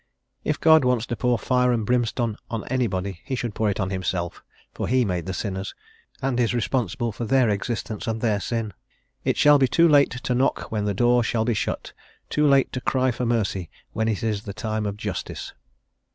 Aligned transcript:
If 0.43 0.59
God 0.59 0.83
wants 0.83 1.05
to 1.05 1.15
pour 1.15 1.37
fire 1.37 1.71
and 1.71 1.85
brimstone 1.85 2.35
on 2.49 2.67
anybody, 2.69 3.21
he 3.23 3.35
should 3.35 3.53
pour 3.53 3.69
it 3.69 3.79
on 3.79 3.91
himself, 3.91 4.41
for 4.73 4.87
he 4.87 5.05
made 5.05 5.27
the 5.27 5.31
sinners, 5.33 5.75
and 6.23 6.39
is 6.39 6.55
responsible 6.55 7.11
for 7.11 7.25
their 7.25 7.49
existence 7.51 8.07
and 8.07 8.19
their 8.19 8.39
sin. 8.39 8.73
"It 9.23 9.37
shall 9.37 9.59
be 9.59 9.67
too 9.67 9.87
late 9.87 10.09
to 10.09 10.33
knock 10.33 10.71
when 10.71 10.85
the 10.85 10.95
door 10.95 11.21
shall 11.23 11.45
be 11.45 11.53
shut; 11.53 11.93
too 12.31 12.47
late 12.47 12.71
to 12.73 12.81
cry 12.81 13.11
for 13.11 13.27
mercy 13.27 13.69
when 13.93 14.07
it 14.07 14.23
is 14.23 14.41
the 14.41 14.53
time 14.53 14.87
of 14.87 14.97
justice." 14.97 15.53